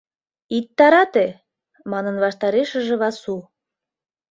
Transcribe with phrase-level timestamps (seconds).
[0.57, 1.27] —Ит тарате,—
[1.91, 3.35] манын ваштарешыже Васу.